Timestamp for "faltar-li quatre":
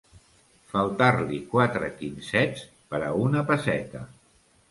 0.69-1.91